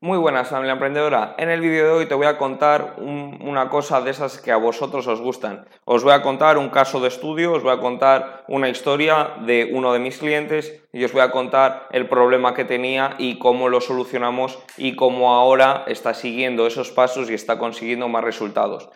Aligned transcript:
Muy 0.00 0.16
buenas 0.16 0.48
familia 0.48 0.74
emprendedora. 0.74 1.34
En 1.38 1.50
el 1.50 1.60
vídeo 1.60 1.84
de 1.84 1.90
hoy 1.90 2.06
te 2.06 2.14
voy 2.14 2.28
a 2.28 2.38
contar 2.38 2.94
una 3.00 3.68
cosa 3.68 4.00
de 4.00 4.12
esas 4.12 4.40
que 4.40 4.52
a 4.52 4.56
vosotros 4.56 5.08
os 5.08 5.20
gustan. 5.20 5.66
Os 5.84 6.04
voy 6.04 6.12
a 6.12 6.22
contar 6.22 6.56
un 6.56 6.68
caso 6.68 7.00
de 7.00 7.08
estudio, 7.08 7.54
os 7.54 7.64
voy 7.64 7.72
a 7.72 7.80
contar 7.80 8.44
una 8.46 8.68
historia 8.68 9.34
de 9.44 9.72
uno 9.72 9.92
de 9.92 9.98
mis 9.98 10.18
clientes 10.18 10.84
y 10.92 11.02
os 11.02 11.12
voy 11.12 11.22
a 11.22 11.32
contar 11.32 11.88
el 11.90 12.08
problema 12.08 12.54
que 12.54 12.64
tenía 12.64 13.16
y 13.18 13.40
cómo 13.40 13.68
lo 13.68 13.80
solucionamos 13.80 14.60
y 14.76 14.94
cómo 14.94 15.34
ahora 15.34 15.82
está 15.88 16.14
siguiendo 16.14 16.68
esos 16.68 16.92
pasos 16.92 17.28
y 17.28 17.34
está 17.34 17.58
consiguiendo 17.58 18.06
más 18.06 18.22
resultados. 18.22 18.90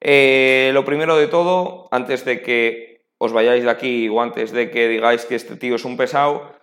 Eh, 0.00 0.70
lo 0.72 0.82
primero 0.86 1.18
de 1.18 1.26
todo, 1.26 1.88
antes 1.90 2.24
de 2.24 2.40
que 2.40 3.02
os 3.18 3.34
vayáis 3.34 3.64
de 3.64 3.70
aquí 3.70 4.08
o 4.08 4.22
antes 4.22 4.52
de 4.52 4.70
que 4.70 4.88
digáis 4.88 5.26
que 5.26 5.34
este 5.34 5.56
tío 5.56 5.74
es 5.74 5.84
un 5.84 5.98
pesado, 5.98 6.57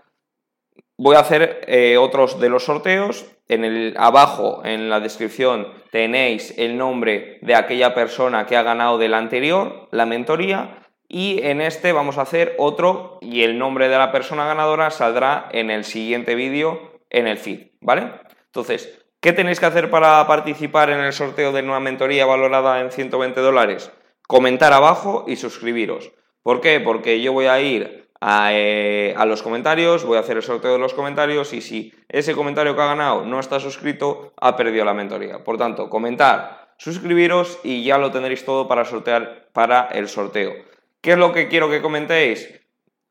voy 0.98 1.16
a 1.16 1.20
hacer 1.20 1.62
eh, 1.68 1.98
otros 1.98 2.40
de 2.40 2.50
los 2.50 2.66
sorteos 2.66 3.26
en 3.48 3.64
el, 3.64 3.96
abajo 3.98 4.62
en 4.64 4.90
la 4.90 5.00
descripción 5.00 5.68
tenéis 5.92 6.54
el 6.58 6.78
nombre 6.78 7.40
de 7.42 7.56
aquella 7.56 7.94
persona 7.94 8.46
que 8.46 8.58
ha 8.58 8.64
ganado 8.64 8.98
del 8.98 9.14
anterior, 9.14 9.88
la 9.92 10.06
mentoría, 10.06 10.80
y 11.08 11.40
en 11.44 11.62
este 11.62 11.94
vamos 11.94 12.18
a 12.18 12.24
hacer 12.24 12.56
otro 12.58 13.20
y 13.22 13.44
el 13.44 13.58
nombre 13.58 13.90
de 13.90 13.98
la 13.98 14.12
persona 14.12 14.46
ganadora 14.46 14.90
saldrá 14.90 15.48
en 15.52 15.70
el 15.70 15.84
siguiente 15.84 16.36
vídeo 16.36 17.00
en 17.10 17.28
el 17.28 17.38
feed, 17.38 17.68
¿vale? 17.80 18.12
Entonces, 18.48 19.06
¿qué 19.22 19.32
tenéis 19.32 19.60
que 19.60 19.68
hacer 19.68 19.90
para 19.90 20.26
participar 20.28 20.90
en 20.90 21.00
el 21.00 21.14
sorteo 21.14 21.52
de 21.52 21.62
una 21.62 21.80
mentoría 21.80 22.26
valorada 22.26 22.82
en 22.82 22.92
120 22.92 23.40
dólares? 23.40 23.92
Comentar 24.28 24.74
abajo 24.74 25.26
y 25.28 25.36
suscribiros. 25.36 26.12
¿Por 26.42 26.62
qué? 26.62 26.80
Porque 26.80 27.22
yo 27.22 27.34
voy 27.34 27.46
a 27.46 27.62
ir 27.62 28.05
eh, 28.22 29.14
a, 29.18 29.26
los 29.26 29.44
comentarios, 29.44 30.06
voy 30.06 30.18
a 30.18 30.22
hacer 30.22 30.38
el 30.38 30.44
sorteo 30.44 30.74
de 30.74 30.80
los 30.80 30.94
comentarios 30.94 31.54
y 31.54 31.62
si 31.62 31.94
ese 32.10 32.34
comentario 32.34 32.76
que 32.76 32.82
ha 32.82 32.88
ganado 32.88 33.26
no 33.26 33.40
está 33.40 33.60
suscrito, 33.60 34.34
ha 34.38 34.56
perdido 34.56 34.86
la 34.86 34.94
mentoría. 34.94 35.44
Por 35.44 35.58
tanto, 35.58 35.90
comentar, 35.90 36.74
suscribiros 36.78 37.60
y 37.64 37.84
ya 37.84 37.98
lo 37.98 38.12
tendréis 38.12 38.46
todo 38.46 38.68
para 38.68 38.86
sortear 38.86 39.50
para 39.54 39.88
el 39.88 40.08
sorteo. 40.08 40.54
¿Qué 41.02 41.12
es 41.12 41.18
lo 41.18 41.34
que 41.34 41.48
quiero 41.48 41.70
que 41.70 41.82
comentéis? 41.82 42.62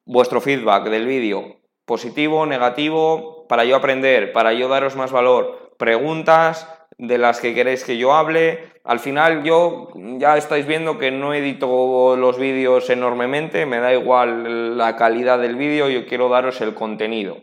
Vuestro 0.07 0.41
feedback 0.41 0.89
del 0.89 1.07
vídeo, 1.07 1.61
positivo, 1.85 2.47
negativo, 2.47 3.47
para 3.49 3.65
yo 3.65 3.77
aprender, 3.77 4.33
para 4.33 4.53
yo 4.53 4.69
daros 4.69 4.97
más 4.97 5.13
valor, 5.13 5.75
preguntas, 5.79 6.69
de 6.99 7.19
las 7.19 7.41
que 7.41 7.55
queréis 7.55 7.85
que 7.85 7.97
yo 7.97 8.15
hable. 8.15 8.73
Al 8.85 9.01
final 9.01 9.43
yo 9.43 9.89
ya 10.19 10.37
estáis 10.37 10.67
viendo 10.67 10.99
que 10.99 11.11
no 11.11 11.35
edito 11.35 12.17
los 12.17 12.39
vídeos 12.39 12.91
enormemente, 12.91 13.67
me 13.67 13.79
da 13.79 13.93
igual 13.93 14.77
la 14.77 14.97
calidad 14.97 15.39
del 15.39 15.57
vídeo, 15.57 15.89
yo 15.89 16.07
quiero 16.07 16.29
daros 16.29 16.61
el 16.61 16.75
contenido. 16.75 17.39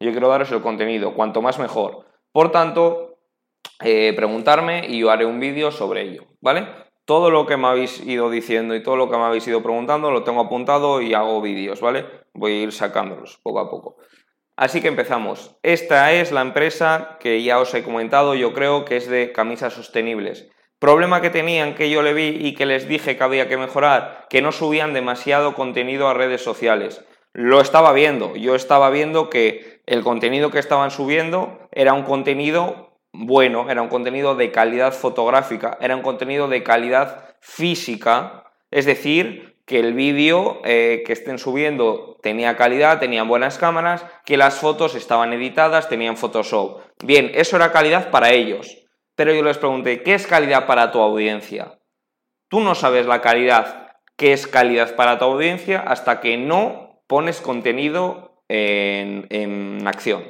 Yo 0.00 0.10
quiero 0.10 0.28
daros 0.28 0.50
el 0.52 0.60
contenido, 0.60 1.14
cuanto 1.14 1.40
más 1.40 1.58
mejor. 1.58 2.04
Por 2.32 2.50
tanto, 2.50 3.18
eh, 3.82 4.12
preguntarme 4.14 4.86
y 4.88 4.98
yo 5.00 5.10
haré 5.10 5.24
un 5.24 5.40
vídeo 5.40 5.70
sobre 5.70 6.02
ello, 6.02 6.24
¿vale? 6.40 6.66
Todo 7.04 7.30
lo 7.30 7.46
que 7.46 7.56
me 7.56 7.68
habéis 7.68 8.04
ido 8.04 8.30
diciendo 8.30 8.74
y 8.74 8.82
todo 8.82 8.96
lo 8.96 9.10
que 9.10 9.16
me 9.16 9.24
habéis 9.24 9.46
ido 9.46 9.62
preguntando 9.62 10.10
lo 10.10 10.24
tengo 10.24 10.40
apuntado 10.40 11.00
y 11.00 11.14
hago 11.14 11.40
vídeos, 11.40 11.80
¿vale? 11.80 12.06
Voy 12.32 12.52
a 12.52 12.62
ir 12.62 12.72
sacándolos 12.72 13.38
poco 13.42 13.60
a 13.60 13.70
poco. 13.70 13.96
Así 14.56 14.80
que 14.80 14.88
empezamos. 14.88 15.56
Esta 15.62 16.12
es 16.12 16.30
la 16.30 16.40
empresa 16.40 17.16
que 17.20 17.42
ya 17.42 17.58
os 17.58 17.74
he 17.74 17.82
comentado, 17.82 18.34
yo 18.34 18.52
creo 18.54 18.84
que 18.84 18.96
es 18.96 19.08
de 19.08 19.32
camisas 19.32 19.72
sostenibles. 19.72 20.48
Problema 20.78 21.20
que 21.20 21.30
tenían 21.30 21.74
que 21.74 21.90
yo 21.90 22.02
le 22.02 22.12
vi 22.12 22.36
y 22.40 22.54
que 22.54 22.66
les 22.66 22.86
dije 22.86 23.16
que 23.16 23.24
había 23.24 23.48
que 23.48 23.56
mejorar, 23.56 24.26
que 24.28 24.42
no 24.42 24.52
subían 24.52 24.92
demasiado 24.92 25.54
contenido 25.54 26.08
a 26.08 26.14
redes 26.14 26.42
sociales. 26.42 27.04
Lo 27.32 27.60
estaba 27.60 27.92
viendo, 27.92 28.36
yo 28.36 28.54
estaba 28.54 28.90
viendo 28.90 29.28
que 29.28 29.82
el 29.86 30.04
contenido 30.04 30.50
que 30.50 30.60
estaban 30.60 30.90
subiendo 30.90 31.68
era 31.72 31.92
un 31.92 32.04
contenido 32.04 32.94
bueno, 33.12 33.70
era 33.70 33.80
un 33.80 33.88
contenido 33.88 34.34
de 34.34 34.50
calidad 34.50 34.92
fotográfica, 34.92 35.78
era 35.80 35.94
un 35.94 36.02
contenido 36.02 36.48
de 36.48 36.64
calidad 36.64 37.36
física, 37.40 38.44
es 38.72 38.86
decir, 38.86 39.53
que 39.66 39.80
el 39.80 39.94
vídeo 39.94 40.60
eh, 40.64 41.02
que 41.06 41.12
estén 41.12 41.38
subiendo 41.38 42.18
tenía 42.22 42.56
calidad, 42.56 43.00
tenían 43.00 43.28
buenas 43.28 43.58
cámaras, 43.58 44.04
que 44.24 44.36
las 44.36 44.58
fotos 44.58 44.94
estaban 44.94 45.32
editadas, 45.32 45.88
tenían 45.88 46.16
Photoshop. 46.16 46.80
Bien, 47.04 47.30
eso 47.34 47.56
era 47.56 47.72
calidad 47.72 48.10
para 48.10 48.32
ellos. 48.32 48.78
Pero 49.16 49.32
yo 49.32 49.42
les 49.42 49.58
pregunté, 49.58 50.02
¿qué 50.02 50.14
es 50.14 50.26
calidad 50.26 50.66
para 50.66 50.90
tu 50.90 51.00
audiencia? 51.00 51.78
Tú 52.48 52.60
no 52.60 52.74
sabes 52.74 53.06
la 53.06 53.20
calidad, 53.20 53.92
qué 54.16 54.32
es 54.32 54.46
calidad 54.46 54.96
para 54.96 55.18
tu 55.18 55.24
audiencia 55.24 55.80
hasta 55.80 56.20
que 56.20 56.36
no 56.36 57.02
pones 57.06 57.40
contenido 57.40 58.42
en, 58.48 59.26
en 59.30 59.86
acción. 59.86 60.24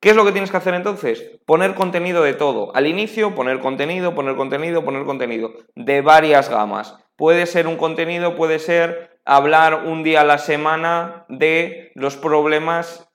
¿Qué 0.00 0.10
es 0.10 0.16
lo 0.16 0.24
que 0.24 0.32
tienes 0.32 0.50
que 0.50 0.56
hacer 0.56 0.74
entonces? 0.74 1.38
Poner 1.44 1.74
contenido 1.74 2.22
de 2.22 2.34
todo. 2.34 2.74
Al 2.74 2.86
inicio, 2.86 3.34
poner 3.34 3.58
contenido, 3.58 4.14
poner 4.14 4.36
contenido, 4.36 4.84
poner 4.84 5.04
contenido. 5.04 5.52
De 5.74 6.02
varias 6.02 6.48
gamas. 6.48 6.96
Puede 7.18 7.46
ser 7.46 7.66
un 7.66 7.76
contenido, 7.76 8.36
puede 8.36 8.60
ser 8.60 9.18
hablar 9.24 9.86
un 9.86 10.04
día 10.04 10.20
a 10.20 10.24
la 10.24 10.38
semana 10.38 11.26
de 11.28 11.90
los 11.96 12.16
problemas 12.16 13.10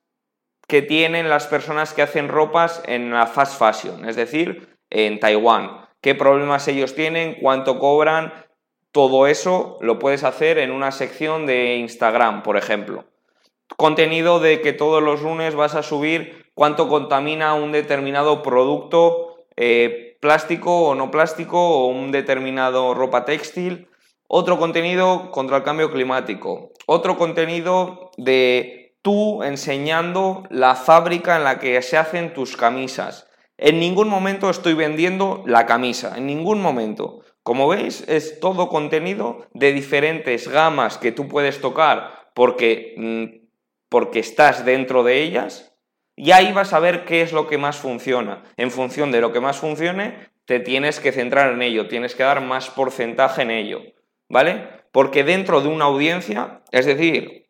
que 0.68 0.82
tienen 0.82 1.30
las 1.30 1.48
personas 1.48 1.94
que 1.94 2.02
hacen 2.02 2.28
ropas 2.28 2.84
en 2.86 3.12
la 3.12 3.28
fast 3.28 3.58
fashion, 3.58 4.04
es 4.04 4.18
decir, 4.18 4.76
en 4.90 5.22
Taiwán. 5.22 5.88
¿Qué 6.02 6.16
problemas 6.16 6.68
ellos 6.68 6.96
tienen? 6.96 7.36
¿Cuánto 7.36 7.80
cobran? 7.80 8.34
Todo 8.92 9.26
eso 9.26 9.78
lo 9.80 10.00
puedes 10.00 10.26
hacer 10.26 10.58
en 10.58 10.72
una 10.72 10.92
sección 10.92 11.46
de 11.46 11.78
Instagram, 11.78 12.44
por 12.44 12.58
ejemplo. 12.58 13.06
Contenido 13.78 14.42
de 14.42 14.60
que 14.60 14.74
todos 14.74 15.02
los 15.02 15.22
lunes 15.22 15.56
vas 15.56 15.76
a 15.76 15.82
subir 15.82 16.52
cuánto 16.56 16.90
contamina 16.90 17.54
un 17.54 17.72
determinado 17.72 18.44
producto 18.44 19.46
eh, 19.56 20.18
plástico 20.20 20.90
o 20.90 20.94
no 20.94 21.10
plástico 21.10 21.58
o 21.58 21.88
un 21.88 22.12
determinado 22.12 22.94
ropa 22.94 23.24
textil 23.24 23.88
otro 24.36 24.58
contenido 24.58 25.30
contra 25.30 25.58
el 25.58 25.64
cambio 25.64 25.92
climático, 25.92 26.72
otro 26.88 27.20
contenido 27.20 28.10
de 28.18 28.96
tú 29.04 29.44
enseñando 29.44 30.42
la 30.50 30.74
fábrica 30.74 31.38
en 31.38 31.44
la 31.44 31.60
que 31.60 31.80
se 31.84 31.98
hacen 31.98 32.34
tus 32.34 32.58
camisas. 32.58 33.30
En 33.58 33.80
ningún 33.80 34.10
momento 34.10 34.50
estoy 34.50 34.74
vendiendo 34.74 35.44
la 35.46 35.68
camisa, 35.68 36.18
en 36.18 36.26
ningún 36.26 36.64
momento. 36.64 37.20
Como 37.44 37.68
veis, 37.68 38.06
es 38.08 38.40
todo 38.40 38.70
contenido 38.70 39.46
de 39.54 39.72
diferentes 39.72 40.48
gamas 40.48 40.98
que 40.98 41.12
tú 41.12 41.28
puedes 41.28 41.62
tocar 41.62 42.32
porque, 42.34 42.96
mm, 42.98 43.48
porque 43.88 44.18
estás 44.18 44.66
dentro 44.66 45.04
de 45.04 45.22
ellas 45.22 45.76
y 46.16 46.32
ahí 46.32 46.52
vas 46.54 46.74
a 46.74 46.80
ver 46.80 47.06
qué 47.06 47.22
es 47.22 47.34
lo 47.34 47.46
que 47.46 47.60
más 47.60 47.78
funciona. 47.78 48.42
En 48.58 48.72
función 48.72 49.12
de 49.12 49.22
lo 49.22 49.32
que 49.32 49.42
más 49.42 49.58
funcione, 49.58 50.18
te 50.46 50.60
tienes 50.60 51.00
que 51.00 51.12
centrar 51.12 51.54
en 51.54 51.62
ello, 51.62 51.88
tienes 51.88 52.16
que 52.16 52.24
dar 52.24 52.42
más 52.42 52.72
porcentaje 52.72 53.44
en 53.44 53.52
ello. 53.52 53.82
¿Vale? 54.34 54.68
Porque 54.92 55.24
dentro 55.24 55.62
de 55.62 55.70
una 55.70 55.86
audiencia, 55.86 56.64
es 56.72 56.86
decir, 56.86 57.48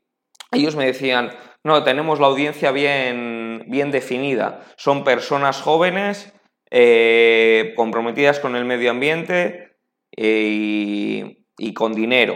ellos 0.51 0.75
me 0.75 0.85
decían, 0.85 1.31
no, 1.63 1.83
tenemos 1.83 2.19
la 2.19 2.27
audiencia 2.27 2.71
bien, 2.71 3.65
bien 3.67 3.89
definida, 3.89 4.65
son 4.75 5.03
personas 5.03 5.61
jóvenes, 5.61 6.33
eh, 6.69 7.73
comprometidas 7.75 8.39
con 8.39 8.55
el 8.55 8.65
medio 8.65 8.91
ambiente 8.91 9.77
eh, 10.15 11.37
y, 11.57 11.73
con 11.73 11.93
dinero, 11.93 12.35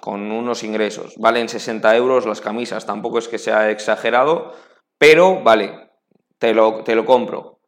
con 0.00 0.32
unos 0.32 0.64
ingresos. 0.64 1.14
Valen 1.18 1.48
60 1.48 1.96
euros 1.96 2.26
las 2.26 2.40
camisas, 2.40 2.84
tampoco 2.84 3.18
es 3.18 3.28
que 3.28 3.38
sea 3.38 3.70
exagerado, 3.70 4.52
pero 4.98 5.42
vale, 5.42 5.90
te 6.38 6.52
lo, 6.52 6.82
te 6.82 6.96
lo 6.96 7.04
compro. 7.04 7.60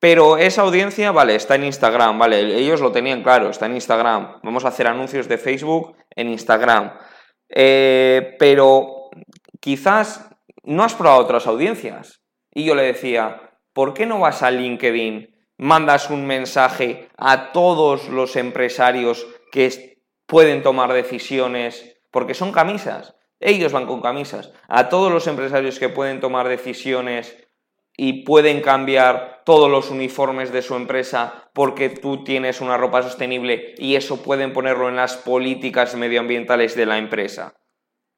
Pero 0.00 0.36
esa 0.36 0.62
audiencia, 0.62 1.10
vale, 1.10 1.34
está 1.34 1.56
en 1.56 1.64
Instagram, 1.64 2.18
vale, 2.18 2.56
ellos 2.56 2.80
lo 2.80 2.92
tenían 2.92 3.22
claro, 3.22 3.50
está 3.50 3.66
en 3.66 3.74
Instagram. 3.74 4.40
Vamos 4.42 4.64
a 4.64 4.68
hacer 4.68 4.86
anuncios 4.86 5.26
de 5.26 5.38
Facebook 5.38 5.96
en 6.14 6.28
Instagram. 6.28 6.92
Eh, 7.48 8.36
pero 8.38 9.10
quizás 9.60 10.30
no 10.62 10.84
has 10.84 10.94
probado 10.94 11.20
otras 11.20 11.46
audiencias. 11.46 12.22
Y 12.52 12.64
yo 12.64 12.74
le 12.74 12.82
decía, 12.82 13.58
¿por 13.72 13.92
qué 13.92 14.06
no 14.06 14.20
vas 14.20 14.42
a 14.42 14.50
LinkedIn, 14.50 15.34
mandas 15.56 16.10
un 16.10 16.26
mensaje 16.26 17.08
a 17.16 17.52
todos 17.52 18.08
los 18.08 18.36
empresarios 18.36 19.26
que 19.50 19.98
pueden 20.26 20.62
tomar 20.62 20.92
decisiones, 20.92 21.96
porque 22.10 22.34
son 22.34 22.52
camisas, 22.52 23.16
ellos 23.40 23.72
van 23.72 23.86
con 23.86 24.00
camisas, 24.00 24.52
a 24.68 24.88
todos 24.88 25.12
los 25.12 25.26
empresarios 25.26 25.78
que 25.78 25.88
pueden 25.88 26.20
tomar 26.20 26.48
decisiones 26.48 27.47
y 28.00 28.22
pueden 28.22 28.60
cambiar 28.60 29.42
todos 29.44 29.68
los 29.68 29.90
uniformes 29.90 30.52
de 30.52 30.62
su 30.62 30.76
empresa 30.76 31.50
porque 31.52 31.90
tú 31.90 32.22
tienes 32.22 32.60
una 32.60 32.76
ropa 32.76 33.02
sostenible 33.02 33.74
y 33.76 33.96
eso 33.96 34.22
pueden 34.22 34.52
ponerlo 34.52 34.88
en 34.88 34.94
las 34.94 35.16
políticas 35.16 35.96
medioambientales 35.96 36.76
de 36.76 36.86
la 36.86 36.96
empresa. 36.96 37.54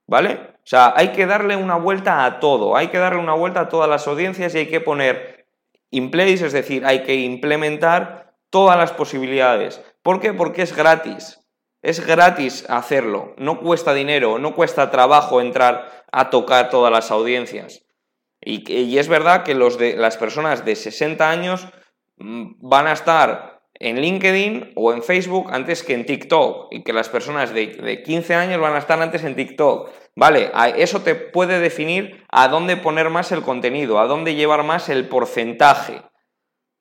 ¿Vale? 0.07 0.35
O 0.35 0.67
sea, 0.67 0.93
hay 0.95 1.13
que 1.13 1.25
darle 1.25 1.57
una 1.57 1.77
vuelta 1.77 2.27
a 2.27 2.41
todo, 2.41 2.77
hay 2.77 2.89
que 2.89 2.99
darle 2.99 3.21
una 3.21 3.33
vuelta 3.33 3.61
a 3.61 3.69
todas 3.69 3.89
las 3.89 4.07
audiencias 4.07 4.55
y 4.55 4.59
hay 4.59 4.67
que 4.67 4.83
poner 4.83 5.47
in 5.91 6.11
place, 6.11 6.45
es 6.45 6.53
decir, 6.53 6.85
hay 6.85 7.03
que 7.03 7.15
implementar 7.15 8.35
todas 8.51 8.77
las 8.77 8.93
posibilidades. 8.93 9.83
¿Por 10.03 10.21
qué? 10.21 10.35
Porque 10.35 10.61
es 10.61 10.77
gratis. 10.77 11.41
Es 11.81 12.07
gratis 12.07 12.69
hacerlo, 12.69 13.35
no 13.39 13.61
cuesta 13.61 13.95
dinero, 13.95 14.39
no 14.39 14.55
cuesta 14.55 14.91
trabajo 14.91 15.41
entrar 15.41 16.05
a 16.13 16.29
tocar 16.29 16.69
todas 16.69 16.93
las 16.93 17.11
audiencias. 17.11 17.87
Y, 18.41 18.99
es 18.99 19.09
verdad 19.09 19.43
que 19.43 19.55
las 19.55 20.17
personas 20.17 20.65
de 20.65 20.77
60 20.77 21.31
años 21.31 21.69
mm, 22.17 22.53
van 22.61 22.87
a 22.87 22.93
estar 22.93 23.61
en 23.75 24.01
LinkedIn 24.01 24.73
o 24.77 24.93
en 24.93 25.03
Facebook 25.03 25.49
antes 25.51 25.83
que 25.83 25.95
en 25.95 26.07
TikTok 26.07 26.69
y 26.71 26.83
que 26.83 26.93
las 26.93 27.09
personas 27.09 27.53
de, 27.53 27.69
de 27.69 28.03
15 28.03 28.35
años 28.35 28.61
van 28.61 28.75
a 28.75 28.79
estar 28.79 29.01
antes 29.01 29.25
en 29.25 29.37
TikTok. 29.37 29.91
Vale, 30.17 30.51
eso 30.77 31.01
te 31.01 31.15
puede 31.15 31.61
definir 31.61 32.25
a 32.31 32.49
dónde 32.49 32.77
poner 32.77 33.11
más 33.11 33.33
el 33.33 33.43
contenido, 33.43 33.99
a 33.99 34.07
dónde 34.07 34.35
llevar 34.35 34.65
más 34.65 34.89
el 34.89 35.09
porcentaje. 35.09 36.03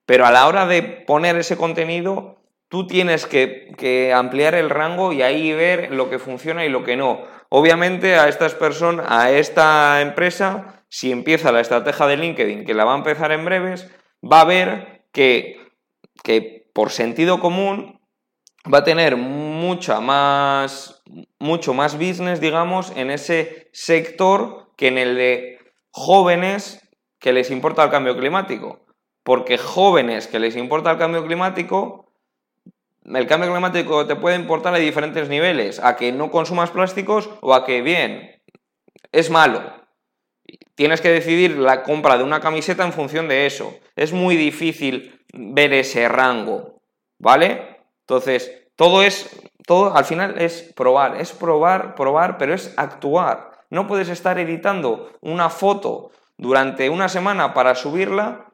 Pero 0.05 0.25
a 0.25 0.31
la 0.31 0.47
hora 0.47 0.65
de 0.65 0.81
poner 0.81 1.37
ese 1.37 1.55
contenido, 1.55 2.41
tú 2.67 2.87
tienes 2.87 3.25
que, 3.25 4.11
ampliar 4.13 4.55
el 4.55 4.69
rango 4.69 5.13
y 5.13 5.21
ahí 5.21 5.53
ver 5.53 5.91
lo 5.91 6.09
que 6.09 6.19
funciona 6.19 6.65
y 6.65 6.69
lo 6.69 6.83
que 6.83 6.97
no. 6.97 7.21
Obviamente 7.49 8.15
a 8.15 8.27
estas 8.27 8.55
personas, 8.55 9.05
a 9.09 9.31
esta 9.31 10.01
empresa, 10.01 10.78
si 10.89 11.11
empieza 11.11 11.51
la 11.51 11.61
estrategia 11.61 12.07
de 12.07 12.17
LinkedIn, 12.17 12.65
que 12.65 12.73
la 12.73 12.85
va 12.85 12.93
a 12.93 12.97
empezar 12.97 13.31
en 13.31 13.45
breves, 13.45 13.89
va 14.21 14.41
a 14.41 14.45
ver 14.45 15.05
que, 15.11 15.57
que 16.23 16.69
por 16.73 16.91
sentido 16.91 17.39
común 17.39 17.99
va 18.71 18.79
a 18.79 18.83
tener 18.83 19.15
mucha 19.15 20.01
más, 20.01 21.01
mucho 21.39 21.73
más 21.73 21.95
business, 21.95 22.41
digamos, 22.41 22.91
en 22.95 23.11
ese 23.11 23.69
sector 23.71 24.71
que 24.75 24.87
en 24.87 24.97
el 24.97 25.15
de 25.15 25.59
jóvenes 25.91 26.81
que 27.19 27.33
les 27.33 27.51
importa 27.51 27.83
el 27.83 27.89
cambio 27.89 28.17
climático. 28.17 28.85
Porque 29.23 29.57
jóvenes 29.57 30.27
que 30.27 30.39
les 30.39 30.55
importa 30.55 30.91
el 30.91 30.97
cambio 30.97 31.25
climático 31.25 32.09
el 33.15 33.27
cambio 33.27 33.51
climático 33.51 34.05
te 34.05 34.15
puede 34.15 34.35
importar 34.35 34.73
a 34.73 34.77
diferentes 34.77 35.29
niveles, 35.29 35.79
a 35.79 35.95
que 35.95 36.11
no 36.11 36.29
consumas 36.29 36.71
plásticos 36.71 37.29
o 37.41 37.53
a 37.53 37.65
que, 37.65 37.81
bien, 37.81 38.41
es 39.11 39.29
malo. 39.29 39.78
Tienes 40.75 41.01
que 41.01 41.09
decidir 41.09 41.57
la 41.57 41.83
compra 41.83 42.17
de 42.17 42.23
una 42.23 42.39
camiseta 42.39 42.85
en 42.85 42.93
función 42.93 43.27
de 43.27 43.45
eso. 43.45 43.77
Es 43.95 44.13
muy 44.13 44.35
difícil 44.35 45.21
ver 45.33 45.73
ese 45.73 46.07
rango, 46.07 46.81
¿vale? 47.19 47.81
Entonces, 48.01 48.67
todo 48.75 49.03
es, 49.03 49.41
todo 49.65 49.95
al 49.95 50.05
final 50.05 50.39
es 50.39 50.73
probar, 50.75 51.19
es 51.19 51.31
probar, 51.31 51.95
probar, 51.95 52.37
pero 52.37 52.53
es 52.53 52.73
actuar. 52.77 53.51
No 53.69 53.87
puedes 53.87 54.09
estar 54.09 54.39
editando 54.39 55.11
una 55.21 55.49
foto 55.49 56.11
durante 56.37 56.89
una 56.89 57.09
semana 57.09 57.53
para 57.53 57.75
subirla 57.75 58.49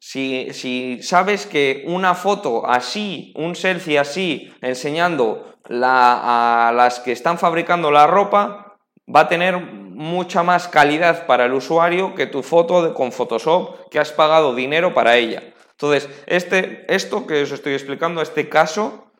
si, 0.00 0.98
sabes 1.02 1.46
que 1.46 1.84
una 1.86 2.14
foto 2.14 2.66
así, 2.66 3.34
un 3.36 3.54
selfie 3.54 3.98
así, 3.98 4.52
enseñando 4.62 5.54
a 5.70 6.72
las 6.74 7.00
que 7.00 7.12
están 7.12 7.38
fabricando 7.38 7.90
la 7.90 8.06
ropa, 8.06 8.78
va 9.14 9.20
a 9.20 9.28
tener 9.28 9.56
mucha 10.00 10.42
más 10.42 10.66
calidad 10.66 11.26
para 11.26 11.44
el 11.44 11.52
usuario 11.52 12.14
que 12.14 12.26
tu 12.26 12.42
foto 12.42 12.94
con 12.94 13.12
Photoshop 13.12 13.90
que 13.90 13.98
has 13.98 14.12
pagado 14.12 14.54
dinero 14.54 14.94
para 14.94 15.18
ella. 15.18 15.42
Entonces, 15.72 16.08
este, 16.26 16.86
esto 16.88 17.26
que 17.26 17.42
os 17.42 17.52
estoy 17.52 17.74
explicando, 17.74 18.22
este 18.22 18.48
caso, 18.48 19.12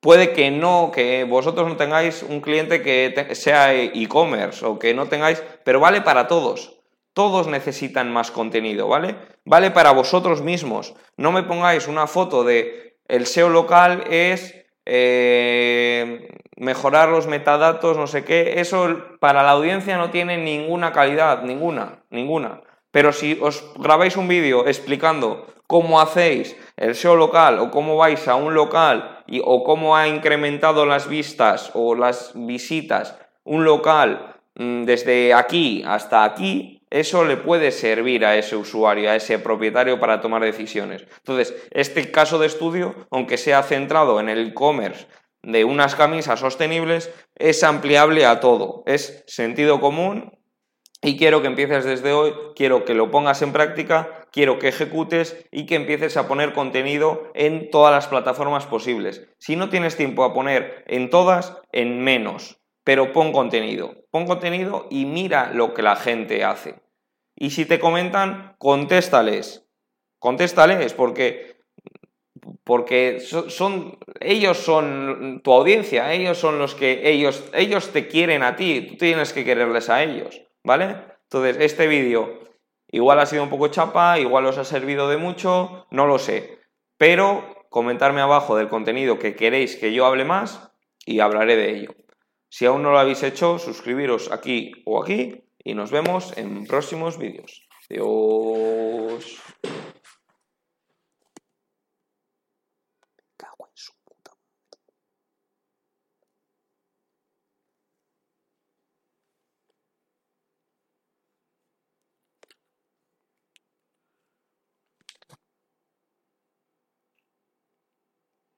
puede 0.00 0.34
que 0.34 0.50
no, 0.50 0.90
que 0.92 1.24
vosotros 1.24 1.66
no 1.66 1.78
tengáis 1.78 2.22
un 2.22 2.42
cliente 2.42 2.82
que 2.82 3.34
sea 3.34 3.72
e-commerce 3.74 4.66
o 4.66 4.78
que 4.78 4.92
no 4.92 5.06
tengáis, 5.06 5.42
pero 5.64 5.80
vale 5.80 6.02
para 6.02 6.28
todos. 6.28 6.76
Todos 7.14 7.46
necesitan 7.46 8.12
más 8.12 8.30
contenido, 8.30 8.86
¿vale? 8.86 9.16
Vale 9.46 9.70
para 9.70 9.92
vosotros 9.92 10.42
mismos. 10.42 10.94
No 11.16 11.32
me 11.32 11.42
pongáis 11.42 11.88
una 11.88 12.06
foto 12.06 12.44
de 12.44 12.98
el 13.08 13.24
SEO 13.24 13.48
local 13.48 14.04
es 14.10 14.54
eh, 14.90 16.40
mejorar 16.56 17.10
los 17.10 17.26
metadatos, 17.26 17.98
no 17.98 18.06
sé 18.06 18.24
qué. 18.24 18.54
Eso 18.56 19.02
para 19.20 19.42
la 19.42 19.50
audiencia 19.50 19.98
no 19.98 20.10
tiene 20.10 20.38
ninguna 20.38 20.92
calidad, 20.92 21.42
ninguna, 21.42 22.02
ninguna. 22.10 22.62
Pero 22.90 23.12
si 23.12 23.38
os 23.42 23.62
grabáis 23.76 24.16
un 24.16 24.28
vídeo 24.28 24.66
explicando 24.66 25.46
cómo 25.66 26.00
hacéis 26.00 26.56
el 26.78 26.94
SEO 26.94 27.16
local 27.16 27.58
o 27.58 27.70
cómo 27.70 27.98
vais 27.98 28.26
a 28.26 28.34
un 28.34 28.54
local 28.54 29.22
y, 29.26 29.42
o 29.44 29.62
cómo 29.62 29.94
ha 29.94 30.08
incrementado 30.08 30.86
las 30.86 31.06
vistas 31.06 31.70
o 31.74 31.94
las 31.94 32.32
visitas 32.34 33.14
un 33.44 33.64
local 33.64 34.36
mm, 34.54 34.84
desde 34.84 35.34
aquí 35.34 35.84
hasta 35.86 36.24
aquí, 36.24 36.77
eso 36.90 37.24
le 37.24 37.36
puede 37.36 37.70
servir 37.70 38.24
a 38.24 38.36
ese 38.36 38.56
usuario, 38.56 39.10
a 39.10 39.16
ese 39.16 39.38
propietario 39.38 40.00
para 40.00 40.20
tomar 40.20 40.42
decisiones. 40.42 41.04
Entonces, 41.18 41.54
este 41.70 42.10
caso 42.10 42.38
de 42.38 42.46
estudio, 42.46 43.06
aunque 43.10 43.36
sea 43.36 43.62
centrado 43.62 44.20
en 44.20 44.28
el 44.28 44.48
e-commerce 44.48 45.06
de 45.42 45.64
unas 45.64 45.94
camisas 45.94 46.40
sostenibles, 46.40 47.12
es 47.34 47.62
ampliable 47.62 48.26
a 48.26 48.40
todo. 48.40 48.82
Es 48.86 49.24
sentido 49.26 49.80
común 49.80 50.32
y 51.00 51.16
quiero 51.16 51.42
que 51.42 51.48
empieces 51.48 51.84
desde 51.84 52.12
hoy, 52.12 52.34
quiero 52.56 52.84
que 52.84 52.94
lo 52.94 53.10
pongas 53.10 53.42
en 53.42 53.52
práctica, 53.52 54.26
quiero 54.32 54.58
que 54.58 54.68
ejecutes 54.68 55.46
y 55.52 55.66
que 55.66 55.76
empieces 55.76 56.16
a 56.16 56.26
poner 56.26 56.52
contenido 56.52 57.30
en 57.34 57.70
todas 57.70 57.92
las 57.92 58.08
plataformas 58.08 58.66
posibles. 58.66 59.28
Si 59.38 59.56
no 59.56 59.68
tienes 59.68 59.96
tiempo 59.96 60.24
a 60.24 60.34
poner 60.34 60.84
en 60.88 61.08
todas, 61.10 61.56
en 61.70 62.02
menos 62.02 62.58
pero 62.88 63.12
pon 63.12 63.32
contenido. 63.32 63.96
Pon 64.10 64.24
contenido 64.24 64.86
y 64.88 65.04
mira 65.04 65.52
lo 65.52 65.74
que 65.74 65.82
la 65.82 65.94
gente 65.94 66.42
hace. 66.42 66.80
Y 67.36 67.50
si 67.50 67.66
te 67.66 67.78
comentan, 67.78 68.56
contéstales. 68.56 69.68
Contéstales 70.18 70.94
porque, 70.94 71.60
porque 72.64 73.20
son, 73.20 73.98
ellos 74.20 74.56
son 74.56 75.42
tu 75.44 75.52
audiencia, 75.52 76.14
ellos 76.14 76.38
son 76.38 76.58
los 76.58 76.74
que 76.74 77.10
ellos, 77.10 77.44
ellos 77.52 77.92
te 77.92 78.08
quieren 78.08 78.42
a 78.42 78.56
ti, 78.56 78.86
tú 78.88 78.96
tienes 78.96 79.34
que 79.34 79.44
quererles 79.44 79.90
a 79.90 80.02
ellos, 80.02 80.40
¿vale? 80.64 80.96
Entonces, 81.24 81.58
este 81.60 81.88
vídeo 81.88 82.40
igual 82.90 83.20
ha 83.20 83.26
sido 83.26 83.42
un 83.42 83.50
poco 83.50 83.68
chapa, 83.68 84.18
igual 84.18 84.46
os 84.46 84.56
ha 84.56 84.64
servido 84.64 85.10
de 85.10 85.18
mucho, 85.18 85.86
no 85.90 86.06
lo 86.06 86.18
sé. 86.18 86.58
Pero 86.96 87.66
comentarme 87.68 88.22
abajo 88.22 88.56
del 88.56 88.70
contenido 88.70 89.18
que 89.18 89.36
queréis 89.36 89.76
que 89.76 89.92
yo 89.92 90.06
hable 90.06 90.24
más 90.24 90.72
y 91.04 91.20
hablaré 91.20 91.54
de 91.56 91.70
ello. 91.76 91.94
Si 92.48 92.66
aún 92.66 92.82
no 92.82 92.90
lo 92.90 92.98
habéis 92.98 93.22
hecho, 93.22 93.58
suscribiros 93.58 94.30
aquí 94.32 94.72
o 94.86 95.02
aquí 95.02 95.44
y 95.62 95.74
nos 95.74 95.90
vemos 95.90 96.36
en 96.36 96.66
próximos 96.66 97.18
vídeos. 97.18 97.68
Adiós. 97.90 99.42